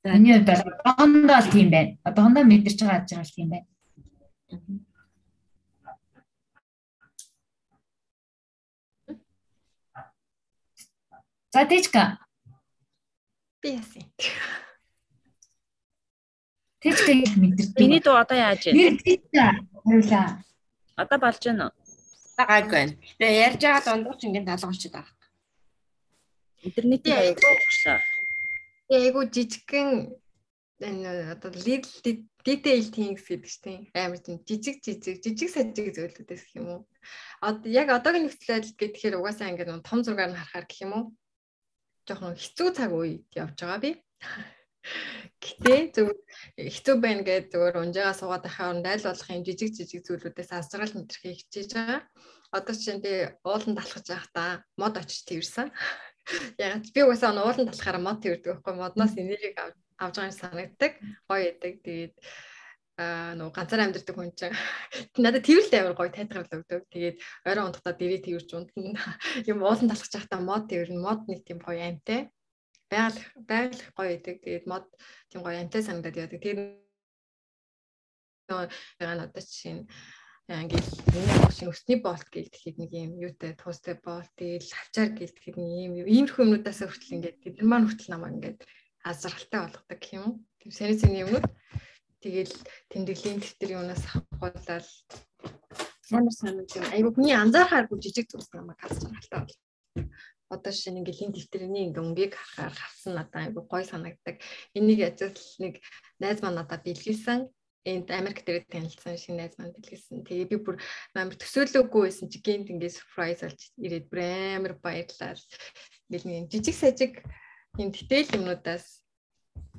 [0.07, 1.99] Миний хувьд бол одоохондоо л тийм байна.
[2.07, 3.66] Одоохондоо мэдэрч байгаа аж аргал тийм байна.
[11.57, 12.19] За тэжка.
[13.62, 14.05] Би яасан.
[16.85, 17.81] Тэжка их мэдэрдэг.
[17.81, 18.77] Миний дуу одоо яаж вэ?
[18.77, 19.64] Нэр тэжка.
[19.81, 20.45] Хариулаа.
[21.01, 21.75] Одоо болж байна уу?
[22.37, 22.92] Гайгүй байна.
[23.01, 25.16] Гэтэ ярьж байгаа дундуур ч ингээд талгалчод байгаа.
[26.61, 27.99] Интернетийн аяг болчихлоо.
[28.92, 29.88] Айгу жижигхэн
[30.85, 31.57] энэ одоо
[32.45, 36.81] detail things гэдэг чинь амар тийм жижиг жижиг жижиг сажиг зүйлүүдээс гэх юм уу.
[37.40, 41.07] Одоо яг одоогийн нөхцөл байдал гэхээр угаасаа ингээд том зургаар нь харахаар гэх юм уу.
[42.07, 43.90] Жохон хэцүү цаг үед явж байгаа би.
[45.42, 46.09] Гэтэ зөв
[46.55, 51.42] хэцүү байна гэж зөвөр унжаага суугаад байхаар найл болох юм жижиг жижиг зүйлүүдээс асрал мэдрэхийг
[51.42, 52.01] хичээж байгаа.
[52.55, 55.69] Одоо чинь би уулан талхаж байхдаа мод очиж тэрсэн.
[56.62, 59.51] Яг би угаасаа уулан талахаараа мод тэрдэг байхгүй модноос энерги
[59.99, 60.92] авч байгаа юм санагддаг.
[61.27, 61.75] Гоё ядаг.
[61.83, 62.14] Тэгээд
[62.96, 64.56] аа нөгөө ганцаар амьдэрдэг хүн чинь
[65.24, 66.82] надад тэрл амар гоё тайлбарлал өгдөг.
[66.88, 69.00] Тэгээд орой унтахтаа дэрээ тэрж унтна.
[69.50, 70.96] Юм уулан талхаж байхдаа мод тэрнэ.
[70.96, 72.32] Мод нэг тийм гоё амтай.
[72.88, 74.37] Байгаль байгаль гоё ядаг.
[74.40, 74.85] Тэгээд мод
[75.28, 76.40] тийм гоё амтай санагдаад яадаг.
[76.40, 76.61] Тэгээд
[78.48, 78.66] нөгөө
[79.02, 79.85] надад чинь
[80.46, 85.70] ингээл миний агшин өсний болт гэлтэхэд нэг юм юутай туустай болт тэгэл авчаар гэлтэхэд нэг
[85.90, 88.59] юм иймэрхүү юмнуудаас хүртэл ингээд тэд нар маань хүртэл намайг ингээд
[89.02, 90.46] азралтай болгодог юм.
[90.62, 91.46] Тийм сэний сэний юмнууд
[92.22, 92.55] тэгэл
[92.90, 94.87] тэмдэглэлийн дэвтэр юунаас авахулаад
[96.12, 96.85] амар санаж юм.
[96.94, 99.57] Айгу хүний анзаархааргүй жижиг зүйлс намайг азралтай бол.
[100.55, 104.38] Одоо шинэ ингээл энэ дэвтэрний ингээ өнгийг харахаар хавсан надаа айгу гой санагдаг.
[104.79, 105.83] Энийг язал нэг
[106.22, 107.50] найз маань надад бэлгэлсэн
[107.87, 110.22] энд Америк дээр танилцсан шинэ найз маань бэлгэлсэн.
[110.22, 110.76] Тэгээ би бүр
[111.14, 115.42] амар төсөөлөөгүй байсан чи гэнт ингээ surprise болж ирээд бүр амар баярлал.
[116.11, 117.12] Ингээл нэг жижиг сажиг
[117.79, 119.02] юм detail юмнуудаас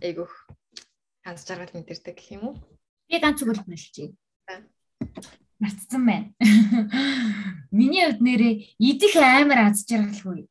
[0.03, 0.33] айгүйх
[1.27, 2.55] ханс жаргал мэдэрдэг гэх юм уу?
[3.11, 4.15] Би ганц зүгээр хэлчихье.
[5.59, 6.31] Мартсан байна.
[7.75, 10.47] Миний хувьд нэрээ идэх амар аз жаргалгүй.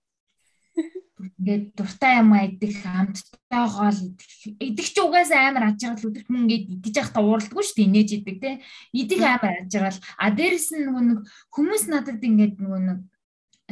[1.17, 4.01] Ингээд дуртай юм идэх хамттай гол.
[4.05, 7.89] Идэх идэх чи угаасаа амар аж аргал өдөрт хүн ингээд идэж явахдаа ууралдаггүй шүү дээ
[7.89, 8.51] инээж идэг те
[8.93, 11.19] идэх амар аж аргал а дээрэс нь нөгөө нэг
[11.57, 13.01] хүмүүс надад ингээд нөгөө нэг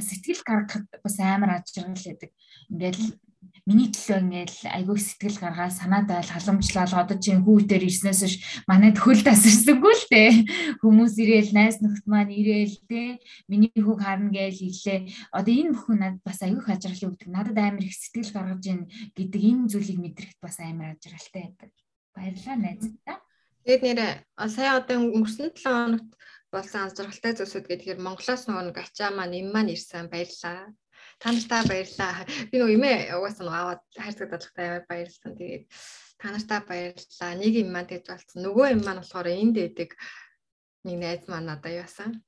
[0.00, 2.30] сэтгэл гаргахад бас амар аж аргал байдаг.
[2.72, 2.98] Ингээд
[3.64, 8.34] миний төлөө ингээл айгүй сэтгэл гаргаад санаад айл халамжлал одоо чинь хүүтээр ирснээс ш
[8.68, 10.30] манайд хөл тасарсангүй л дээ
[10.84, 13.18] хүмүүс ирээл найз нөхд маань ирээл те.
[13.48, 14.98] Миний хүүг харна гээл хэллээ
[15.32, 18.82] одоо энэ бүхэн надад бас айгүй хажралын өгдөг надад амар их сэтгэл гаргаж ийн
[19.16, 21.72] гэдэг энэ зүйлийг мэдрэхэд бас амар ажралтай байдаг.
[22.12, 23.16] Баярлалаа найзтаа
[23.64, 24.06] тэгээд нэрэ
[24.52, 26.10] сая одоо өнгөрсөн 7 хоногт
[26.52, 30.12] болсон анзааралтай зүйлсүүд гэхээр Монголоос нөгөө ачаа маань им маань ирсэн.
[30.12, 30.70] Баярлалаа
[31.24, 32.28] Та нартаа баярлалаа.
[32.52, 35.32] Би нөгөө имээ угаасаа нөгөө аваад хайрцаг дадлахтай баярлсан.
[35.32, 35.64] Тэгээд
[36.20, 37.32] та нартаа баярлалаа.
[37.40, 38.44] Нэг юм маань тэгж болцсон.
[38.44, 39.96] Нөгөө юм маань болохоор энд дэдэг
[40.84, 42.20] нэг найз маань надад яасан.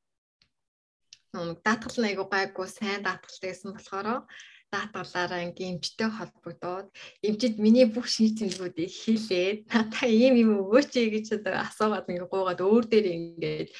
[1.36, 4.24] Нөгөө даатгал айгуу гайгүй сайн даатгалтай гэсэн болохоор
[4.72, 6.88] даатгалаараа ингээм эмчтэй холбогдоод
[7.20, 12.84] эмчид миний бүх шинж тэмдгүүдийг хийлээд надаа ийм юм өгөөч гэж асуугаад ингээ гуугаад өөр
[12.88, 13.70] дээр ингээд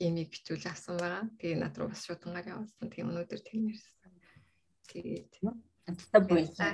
[0.00, 1.28] имийг бичүүл авсан байгаа.
[1.36, 2.88] Тэгээ над руу бас шудангаар явуулсан.
[2.88, 4.03] Тэгээ өнөөдөр тэгнэрсэн.
[4.88, 5.32] Тэгээд
[5.88, 6.72] амттай буйлаа.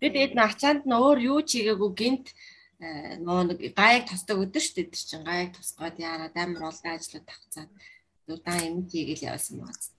[0.00, 2.26] Тэгээд ачаанд нь өөр юу ч хийгээгүй гинт
[2.82, 4.92] э, нөө нэг гаяг тусдаг өдөр шүү дээ.
[4.92, 7.70] Тэр чинь гаяг тусгаад яарад амар олон ажлууд тахцаад
[8.28, 9.94] удаан юм хийгээл явсан байгаа.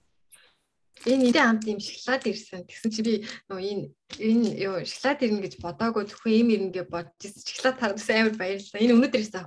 [1.04, 2.62] Энэ эдийн хамт юм шоколад ирсэн.
[2.66, 3.14] Тэгсэн чи би
[3.50, 3.84] нөө энэ
[4.18, 7.42] энэ юу шоколад ирнэ гэж бодоагүй зөвхөн юм ирнэ гэж бодож ирсэн.
[7.46, 8.82] Шоколад харагдсан амар баярлалаа.
[8.82, 9.46] Энэ өнөөдөр ирсэн.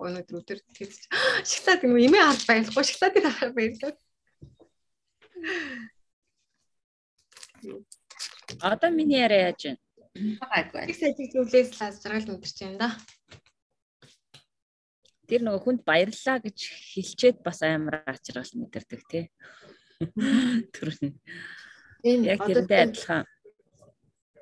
[0.00, 1.06] Өнөөдөр өдөр тэгсэн
[1.46, 3.94] чи шоколад юм эмээ харж баярлахгүй шоколад харах баярлалаа.
[8.60, 9.76] Одоо миний яриа яаж вэ?
[10.40, 10.90] Байгаагүй.
[10.90, 12.88] Их сайжиг зүйлээс лаз жаргал мэдэрч байна да.
[15.30, 16.58] Тэр нөгөө хүнд баярлаа гэж
[16.92, 19.24] хэлчээд бас амар ачрал мэдэрдэг тий.
[20.74, 21.14] Төрн.
[22.02, 23.24] Энэ яг тэрнтэй адилхан.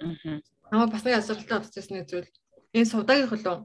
[0.01, 0.41] Аа.
[0.73, 2.31] Намаа бас нэг асуултаа авчихсан нэг зүйл.
[2.73, 3.59] Энэ суудагийн хөлөө.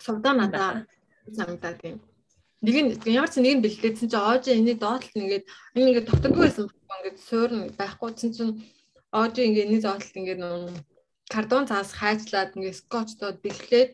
[0.00, 0.86] Сувдаа надаа
[1.28, 2.00] самтаад юм.
[2.60, 5.44] Нэг нь ямар ч нэг нь бэлдээсэн чинь оож энийг доотлол нэгээд
[5.76, 8.60] энэ ингээд тогтдоггүй байсан ингээд суурн байхгүй чинь
[9.16, 10.40] оож ингээд энийг доотлол ингээд
[11.32, 13.90] картон цаас хайжлаад ингээд скотчдод бэлхлээд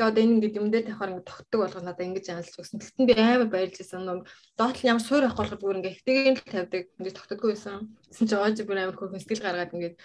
[0.00, 2.80] одоо энэ ингээд юм дээр тавихаар ингээд тогтдог болгоо надаа ингэж аналж өгсөн.
[2.80, 4.02] Тэгтэн би амар баярлжсэн.
[4.02, 4.26] Нөө
[4.58, 7.94] доотлол ямар суур авах болохоор бүр ингээд ихтэйгээр л тавьдаг ингээд тогтдоггүй байсан.
[8.08, 9.96] Тэгсэн чинь оож бүр амар хөрхөн сэтгэл гаргаад ингээд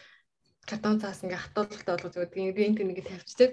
[0.68, 2.54] картон цаас ингээд хатуулгалтай болгож өгдөг.
[2.54, 3.52] Би энэ ингээд тавьчихдаг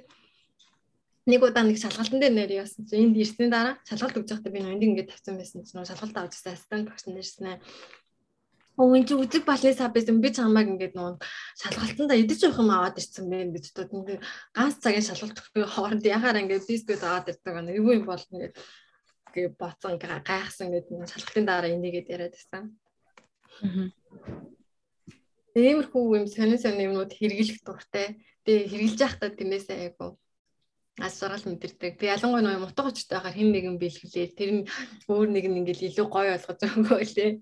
[1.27, 4.59] нэг удаа нэг шалгалтын дээр нэр яасан чи энд ирсний дараа шалгалт өгж байхдаа би
[4.59, 7.63] энд ингээд тавьсан байсан чинь шалгалт авч байсан ассистент багш нэрсэн.
[8.75, 11.23] Оо энэ чи үзэг балны сав байсан би чамайг ингээд нөө
[11.63, 16.03] шалгалтанда идэж явах юм аваад ирсэн бэ гэж бодод ингээд ганц цагийн шалгалт өгөх хооронд
[16.03, 17.71] яхаар ингээд бисквит аваад ирдэг байна.
[17.71, 18.59] Юу юм бол ингээд
[19.31, 22.75] гээ боцсон гайхсан гэдэг шалгалтын дараа энийгээд яриад байсан.
[25.55, 28.19] Иймэрхүү юм сонин сонин юмнууд хэрэглэх дуртай.
[28.43, 30.19] Би хэрэглэж байхдаа тиймээсээ айгу
[31.01, 31.97] аз жаргал мэдэрдэг.
[31.97, 34.37] Би ялангуяа нөгөө мутга очтой байхаар хэн нэгэн бэлгэлээ.
[34.37, 34.63] Тэр нь
[35.09, 37.33] өөр нэг нь ингээл илүү гоё болгож байгаа юм лээ.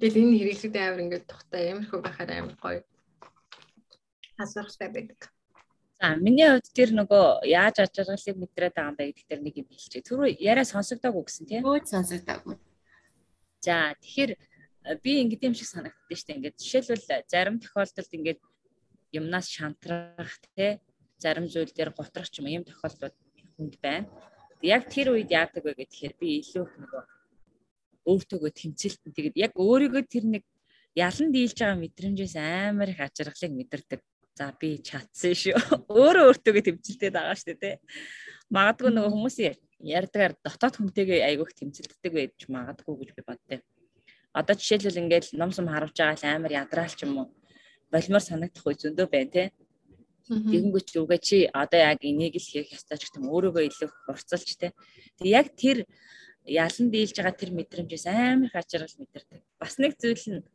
[0.00, 2.80] Тэгэл энэ хэрэглэгдэн амар ингээд тухтай ямархуу байхаар амар гоё.
[4.40, 5.20] Аз жаргалтай байдаг.
[6.00, 9.54] За миний хувьд тэр нөгөө яаж аз жаргалыг мэдрээд байгаа юм бэ гэдэг тэр нэг
[9.60, 10.06] юм хэлчихэ.
[10.08, 11.62] Түрүү яриа сонсогдоогүй гэсэн тийм.
[11.68, 12.56] Өө сонсогдоогүй.
[13.60, 16.36] За тэгэхээр э, би ингэдэм юм шиг санагддаг шүү дээ.
[16.40, 18.40] Ингээд жишээлбэл зарим тохиолдолд ингээд
[19.12, 20.80] юмнаас шантрах тий
[21.22, 23.16] зарим зүйл дээр готрох ч юм ийм тохиолдлууд
[23.56, 24.08] хүнд байна.
[24.64, 27.02] Яг тэр үед яадаг вэ гэхээр би илүү их нөгөө
[28.10, 30.44] өөртөөгөө тэмцэлтэн тэгээд яг өөрийгөө тэр нэг
[30.96, 34.00] ялан дийлж байгаа мэдрэмжээс амар их ажиргалыг мэдэрдэг.
[34.34, 35.54] За би чадсан шүү.
[36.00, 37.76] Өөрөө өөртөөгөө тэмцэлтэй байгаа шүү дээ.
[38.48, 43.60] Магадгүй нөгөө хүмүүсийн ярьдгаар дотоод хүнтэйгээ айгүйх тэмцэлддэг байж магадгүй гэж би боддоо.
[44.32, 47.28] Одоо жишээлбэл ингээд ном сум харуулж байгаа л амар ядраал ч юм уу.
[47.90, 49.44] Болмоор санагдах үе зөндөө байна те.
[50.30, 54.48] Тэгэнгүүт ч үгээ чи одоо яг энийг л хийх ёстой ч гэдэм өөрийгөө илүү хурцлж
[54.54, 54.70] те.
[55.18, 55.90] Тэг яг тэр
[56.46, 59.42] ялан дийлж байгаа тэр мэдрэмжээс амар ачаарл мэдэрдэг.
[59.58, 60.46] Бас нэг зүйл нь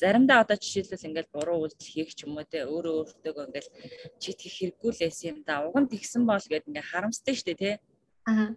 [0.00, 3.70] заримдаа одоо жишээлбэл ингээл буруу үйлдэл хийх ч юм уу те өөрөө өөртөө ингээл
[4.18, 5.62] чи тэгэх хэрэггүй л эс юм да.
[5.62, 7.70] Уг нь тэгсэн бол гээд ингээ харамсдаг штэ те.
[8.26, 8.56] Аа.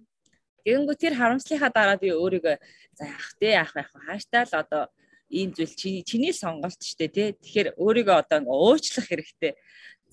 [0.64, 2.56] Тэгэнгүүт тэр харамслахаа дараа би өөрийгөө
[2.98, 4.84] за яах те яах байх хааштай л одоо
[5.28, 7.24] ийм зүйл чи чиний сонголт штэ те.
[7.36, 9.54] Тэгэхээр өөрийгөө одоо ингээ уучлах хэрэгтэй.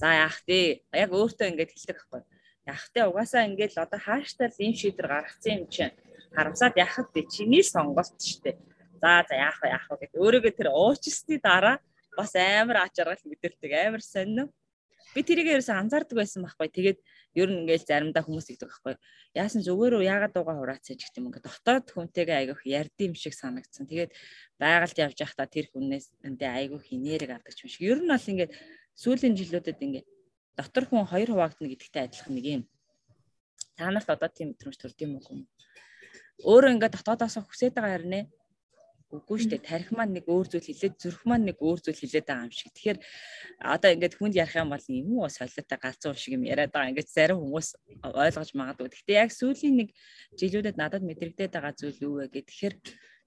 [0.01, 0.81] За яах вэ?
[0.97, 2.23] Яг өөртөө ингэж хэлдэг байхгүй.
[2.65, 3.01] Яах вэ?
[3.05, 5.93] Угаасаа ингэж одоо хааштай л ийм шийдвэр гаргацсан юм чинь
[6.33, 8.57] харамсаад яхад би чиний сонголт штэ.
[8.97, 9.69] За за яах вэ?
[9.69, 10.17] Яах вэ гэдэг.
[10.17, 11.77] Өөрийгөө тэр уучлсны дараа
[12.17, 13.73] бас амар ачааргал мэдэрдэг.
[13.77, 14.49] Амар сонин.
[15.13, 16.69] Би тэрийг ерөөсө анзаардаг байсан байхгүй.
[16.73, 16.99] Тэгээд
[17.37, 18.95] ер нь ингээл заримдаа хүмүүс игдэг байхгүй.
[19.37, 23.35] Яасан ч өгөөрөө яагаад дууга хураацаж гэх юм ингээд дотоод хүнтэйгээ айгүйх ярдсан юм шиг
[23.35, 23.91] санагдсан.
[23.91, 24.15] Тэгээд
[24.57, 27.83] байгальд явж байхдаа тэр хүнээс эндээ айгүйх энерги авдаг юм шиг.
[27.83, 28.53] Ер нь бол ингээд
[28.97, 30.05] сүүлийн жилүүдэд ингээ
[30.59, 32.63] дотор хүн хоёр хуваагдана гэдэгтэй адилхан нэг юм.
[33.77, 35.47] Та нарт одоо тийм мэдрэмж төрд юм уу?
[36.45, 38.25] Өөрөө ингээ дотоодоос хүсээд байгаа хэрнээ
[39.11, 39.67] үгүй шүү дээ.
[39.67, 42.71] Тарих маань нэг өөр зүйл хэлээд зүрх маань нэг өөр зүйл хэлээд байгаа юм шиг.
[42.71, 42.99] Тэгэхээр
[43.59, 46.95] одоо ингээд хүнд ярих юм бол юм уу солиотой галзуу шиг юм яриад байгаа.
[46.95, 47.69] Ингээд зарим хүмүүс
[48.07, 48.87] ойлгож магадгүй.
[48.87, 49.89] Гэхдээ яг сүүлийн нэг
[50.39, 52.75] жилүүдэд надад мэдрэгдээд байгаа зүйл юу вэ гэхээр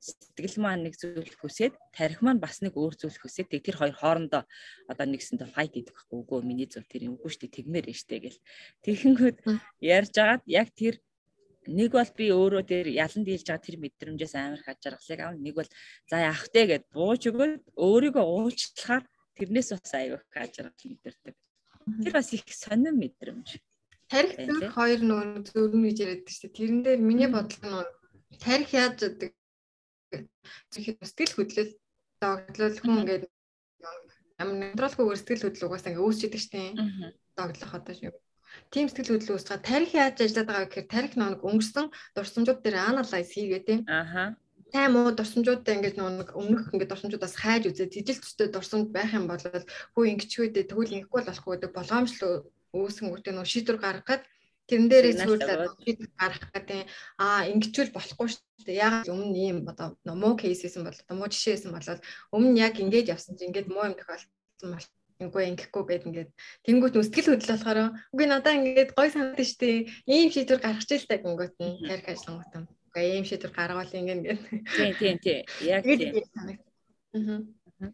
[0.04, 4.44] сэтгэл маань нэг зүйл хүсээд тарих маань бас нэг өөр зүйл хүсээд тэр хоёр хоорондоо
[4.92, 8.00] одоо нэгсэндээ файт хийдэг байхгүй үгүй миний зөв тэр юм үгүй шүү дээ тэгмээр нь
[8.04, 8.40] штэ гэл.
[8.84, 9.38] Тэгэнгүүт
[9.80, 11.00] ярьж агаад яг тэр
[11.68, 15.56] нэг бол би өөрөө тэр ялан дийлж байгаа тэр мэдрэмжээс амар их ажаргалыг аав нэг
[15.56, 15.70] бол
[16.12, 16.62] за яах вэ?
[16.68, 19.04] гэд бууж өгөөд өөрийгөө уучлахаар
[19.40, 21.36] тэрнээс бас аюу их ажаргал мэдэрдэг.
[22.04, 23.48] Тэр бас их сонирн мэдрэмж.
[24.12, 26.58] Тарих зөв хоёр нөр зөв нь гэж яриад шүү дээ.
[26.60, 29.32] Тэрэн дээр миний бодлого нь тарих яаж гэдэг
[30.74, 31.72] сэтгэл хөдлөл
[32.22, 33.24] догтлол хүн ингээд
[34.42, 36.74] ямар нейтралгүйгээр сэтгэл хөдлөл угаасаа ингээд үүсчихдээ штеп.
[37.38, 38.16] Догтлох одоо юу
[38.70, 43.30] тийм сэтгэл хөдлөл үүсгэж тарих яаж ажиллаад байгаа гэхээр тарих нэг өнгөрсөн дурсамжууд дээр анализ
[43.34, 44.38] хийгээд тийм ааха
[44.74, 47.94] тайм уу дурсамжуудаа ингээд нэг өмнөх ингээд дурсамжуудаас хайж үзээ.
[47.94, 49.42] Тижил төстэй дурсамж байх юм бол
[49.94, 52.34] хүү ингэчгүйдээ тэгвэл ингэхгүй болохгүй гэдэг болгоомжлоо
[52.74, 54.22] үүсгэнгүүтээ нөө шийдвэр гаргахад
[54.74, 55.46] тэрэн дээрээ зөвлөд
[55.86, 56.80] шийдвэр гаргах гэдэг
[57.22, 61.30] аа ингэчүүл болохгүй шүү дээ яг өмнө ийм одоо муу кейс хийсэн бол одоо муу
[61.30, 62.02] жишээ хийсэн бол
[62.34, 64.88] өмнө яг ингэж явсан чинь ингээд муу юм тохиолдсон бол
[65.22, 66.32] үгүй ингэхгүй гэд ингээд
[66.66, 67.80] тэнгуут нүсгэл хөдлөл болохоор
[68.14, 69.70] үгүй надаа ингээд гой санагдаж штэ
[70.10, 72.66] ийм шийдвэр гаргаж та гингүүт нь тарих ажиллангууд юм.
[72.90, 74.42] Үгүй ийм шийдвэр гаргавал ингээд ингээд.
[74.74, 76.14] Тийм тийм тийм яг тийм.
[77.14, 77.94] Аа.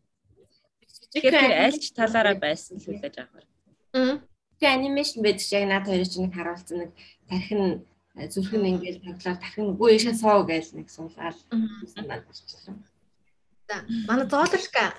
[1.11, 3.45] Тэгэхээр альч талаараа байсан л үлээж авах.
[3.93, 4.15] Аа.
[4.59, 6.91] Тэгээ анимашн байдаг шиг яг над хоёрыг чинь харуулсан нэг
[7.31, 7.63] тархин
[8.33, 11.37] зүрх нь ингээд тоглоор тархин үгүй ийшээ суу гэж нэг суулаад
[11.95, 12.83] санаад болчихсон.
[13.67, 13.75] За
[14.07, 14.93] манай зоолошка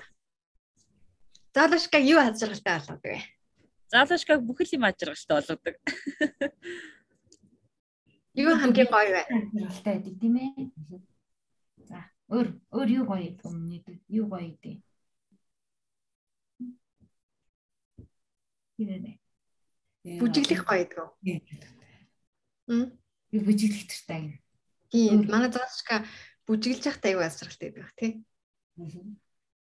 [1.53, 3.19] Залушкаг юу ажиргалтай болгодог вэ?
[3.91, 5.75] Залушкаг бүхэл юм ажиргалтай болгодог.
[8.39, 9.21] Юу хамгийн гоё вэ?
[9.27, 10.49] Ажиргалтай байдаг тийм ээ.
[11.91, 14.79] За, өөр өөр юу гоё өмнөд юу гоё идэв.
[18.79, 19.19] Ирэнэ.
[20.01, 21.09] Бүжиглэх гоё гэдэг үү?
[22.69, 22.85] Хм.
[23.29, 24.41] Би бүжиглэх төртэй.
[24.89, 26.01] Тийм, манай залушка
[26.49, 28.11] бүжиглж явахдаа аюу ажиргалтай байдаг тий.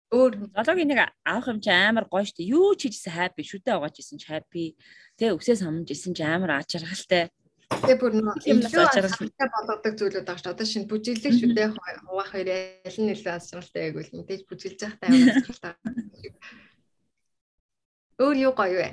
[0.10, 2.47] Өөр зоологийн нэг авах юм чи амар гоё штэ.
[2.47, 4.80] Юу ч хийжсэн happy шүдэ угааж исэн ч happy.
[5.19, 7.30] Тэгээ өсөө самж исэн ч амар ачааргалтай.
[7.69, 10.54] Тэгээ бүр нөө илүү ачааргалтай болгодог зүйлүүд байгаа шүү.
[10.56, 11.78] Одоо шинэ бүжиглэх шүдэ
[12.10, 15.73] хуваах хоёр аль нь илүү ачааргалтай яг үл мэдээж бүжиглж явахдаа амар ачааргалтай.
[18.23, 18.89] Өөр юу гоё вэ?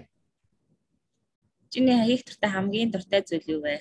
[1.77, 3.77] Чиний хийх туртай хамгийн дуртай зүйл юу вэ?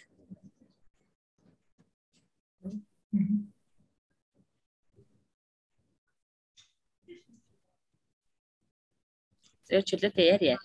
[9.63, 10.57] Зөв чөлөөтэй ярья.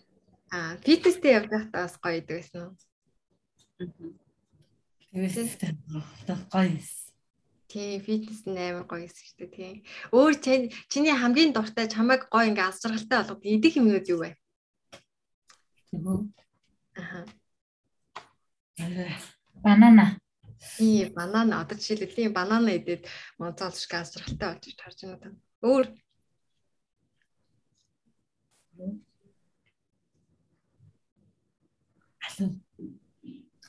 [0.50, 2.74] Аа, фитнестэй явж байхдаа бас гоё идэг байсан уу?
[5.14, 5.70] Фитнестэй
[6.50, 6.82] гоё.
[7.70, 9.76] Тийм, фитнес нь амар гоё гэсэн шүү дээ, тийм.
[10.10, 10.34] Өөр
[10.90, 14.34] чиний хамгийн дуртай чамайг гоё ингээ алсаргалтай болгох идэх юмнууд юу вэ?
[15.94, 16.26] Тэгвэл
[17.00, 17.26] Аха.
[19.64, 20.18] банана.
[20.76, 23.08] Тийм, банана одоо жишээлбэл банана идээд
[23.40, 25.28] монцоолш газралтай болж тарж байна та.
[25.64, 25.86] Өөр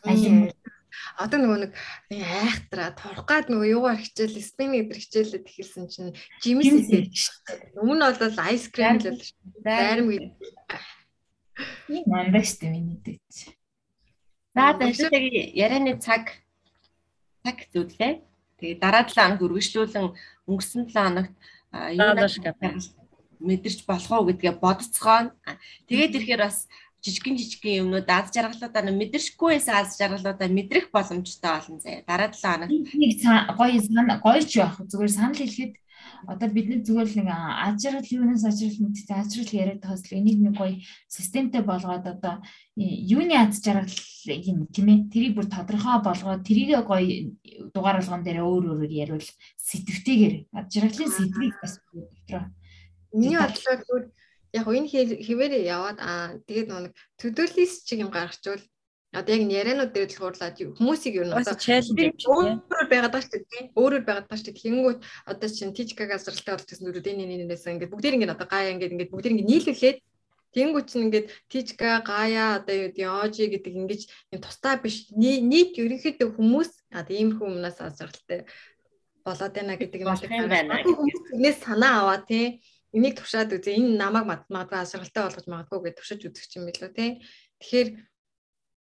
[0.03, 0.51] Алин.
[1.17, 1.73] Одоо нөгөө нэг
[2.11, 6.11] айхтраа турах гад нөгөө юугаар хичээл спинниг дээр хичээлээд эхэлсэн чинь
[6.43, 7.15] жимс идээд
[7.79, 9.19] өмнө нь бол айс крем л
[9.63, 10.31] байрам гэдэг.
[11.87, 13.55] Тийм мандаж штэ миний дэч.
[14.55, 16.43] За тэгэхээр ярианы цаг
[17.43, 18.21] цаг зүтлээ.
[18.59, 20.07] Тэгээ дараа 7 хоног үргэлжлүүлэн
[20.47, 21.33] өнгөрсөн 7 хоногт
[21.95, 22.11] юу
[23.41, 25.33] мэдэрч болох уу гэдгээ бодцгоо.
[25.89, 26.69] Тэгээд ирэхээр бас
[27.01, 32.05] жижигэн жижигэн юмнууд аз жаргалуудаа мэдэршгүй байсан аз жаргалуудаа мэдрэх боломжтой болно заяа.
[32.05, 33.11] Дараа 7 хоног нэг
[33.57, 33.77] гоё
[34.21, 35.73] гоё ч яах зүгээр санал хэлэхэд
[36.27, 40.39] одоо бидний зүгээр л нэг аз жаргал юунаас мэдээ аз жаргал яриад байгаа л энийг
[40.41, 40.75] нэг гоё
[41.07, 42.35] системтэй болгоод одоо
[42.77, 43.95] юуны аз жаргал
[44.27, 47.33] юм тийм ээ тэрийг бүр тодорхой болгоод тэрийг гоё
[47.73, 52.45] дугаар болгон дээр өөр өөрөөр яриул сэтвтэйгээр аз жаргалын сэдвийг бас дотроо
[53.11, 54.05] Миний бодлоор зүгээр
[54.55, 54.87] яг энэ
[55.19, 58.63] хിവэрээ яваад аа тэгээд нэг төдөөлис чиг юм гаргачвал
[59.11, 63.63] одоо яг ярианууд дээр л хуурлаад хүмүүсийг юу одоо өөрөөр байгаад байгаа шүү дээ.
[63.75, 64.63] Өөрөөр байгаад байгаа шүү дээ.
[64.63, 68.71] Тэнгүүд одоо чинь тижка газралтай болчихсон нүрүүд энэ энэ энэс ингээд бүгдээр ингээд одоо гая
[68.71, 69.99] ингээд ингээд бүгдээр ингээд нийлүүлээд
[70.51, 74.03] Тэнгүүд чинь ингээд тижка гая одоо юу гэдэг ожи гэдэг ингээд
[74.35, 78.43] юм тустай биш нийт ерөнхийдөө хүмүүс а тиймэрхүү өмнөөс азралтай
[79.23, 80.11] болоод байна гэдэг юм
[80.51, 80.83] байна.
[80.83, 82.59] Хүмүүс санаа аваа тий
[82.91, 87.23] энийг туршаад үзээ энэ намайг магадгүй асаргалтай болгож магадгүй гэж туршиж үзэх юм билүү те.
[87.63, 87.89] Тэгэхээр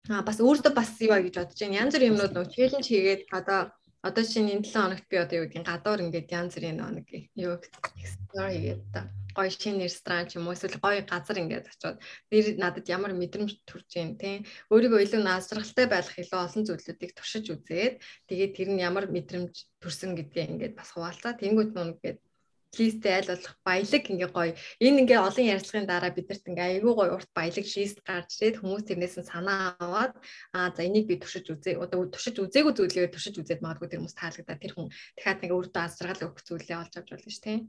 [0.09, 1.79] а бас өөртөө бас юу гэж бодож байна.
[1.85, 3.59] Янз бүрийн юмнууд нөө челленж хийгээд одоо
[4.01, 7.53] одоо чинь энэ 7 хоногт би одоо юу гэдгийг гадуур ингээд янз бүрийн нэг юу
[8.01, 9.01] explore хийгээд та
[9.37, 11.97] гоё шинэ ресторан ч юм уу эсвэл гоё газар ингээд очиод
[12.29, 17.45] тэр надад ямар мэдрэмж төрж юм те өөрийгөө илүү наасралтай байх илүү олон зүйлүүдийг туршиж
[17.53, 17.93] үзээд
[18.29, 22.19] тэгээд тэр нь ямар мэдрэмж төрсөн гэдгээ ингээд бас хуваалцаа тэнгууд нүг ингээд
[22.77, 24.53] листтэй айл болох баялаг ингээ гоё.
[24.79, 28.83] Энэ ингээ олон ярилцлагын дараа бидэрт ингээ айгүй гоё урт баялаг лист гарч ирээд хүмүүс
[28.87, 30.13] тэрнээс нь санаа аваад
[30.55, 31.75] аа за энийг би туршиж үзье.
[31.83, 35.83] Одоо туршиж үзээгүй зүйлээ туршиж үзээд магадгүй тэр хүмүүс таалагдаад тэр хүн дахиад нэг өөртөө
[35.83, 37.59] азрагал өгөх зүйлээ олж авч болно шүү дээ.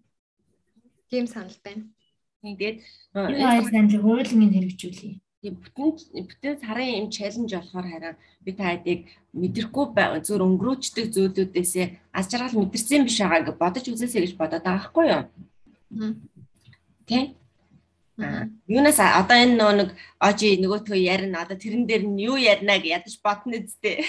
[1.10, 1.84] Тийм санал байна.
[2.42, 2.78] Тэгээд
[3.14, 5.14] энэ айлсан хуулийн хэрэгжүүлээ.
[5.42, 5.88] Тийм бүтэн
[6.30, 8.14] бүтэн сарын юм чаленж болохоор хараа
[8.46, 9.86] би та хэдийг мэдрэхгүй
[10.22, 15.06] зүгээр өнгөрөөчдөг зүйлүүдээсээ аз жаргал мэдэрсэн биш байгаа гэж бодож үзээсэй гэж бодоод байгаа хгүй
[15.10, 15.22] юу?
[17.10, 17.34] Тэ?
[18.70, 19.90] Юунаас одоо энэ нөө нэг
[20.22, 24.06] ожи нөгөөтгөө ярина одоо тэрэн дээр нь юу ярина гэж ядаж бодно үсттэй.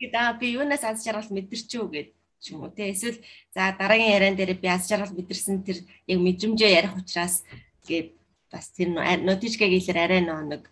[0.00, 2.08] Тэгээд аа би юунаас аз жаргал мэдэрчүү гэд
[2.42, 3.22] ч юм уу те эсвэл
[3.54, 5.78] за дараагийн яриан дээр би аз жаргал мэдэрсэн тэр
[6.10, 7.44] яг мэдрэмжээ ярих учраас
[7.86, 8.19] гээд
[8.50, 8.88] бас тэр
[9.26, 10.62] нотичкаг хэлээр арай нэг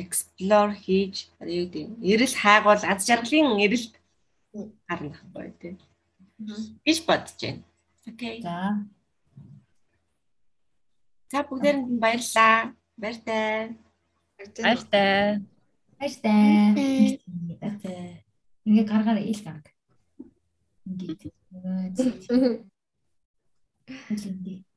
[0.00, 3.94] explore хийж юу гэдэг эрэл хайгуул аз жаргалын эрэлт
[4.88, 5.74] гарна байхгүй тий.
[6.86, 7.62] гэж бодож байна.
[8.10, 8.36] Окей.
[8.42, 8.56] За.
[11.30, 12.74] За бүгдээрэнд баярлалаа.
[12.96, 13.76] Баяртай.
[14.58, 15.40] Баяртай.
[15.98, 17.20] Баяртай.
[18.66, 19.66] Ингээ гаргаар ил гарг.
[20.86, 21.32] Ингээ.
[24.10, 24.71] Ингээ.